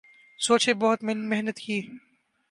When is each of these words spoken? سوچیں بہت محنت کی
سوچیں 0.39 0.73
بہت 0.73 0.99
محنت 1.03 1.57
کی 1.57 1.77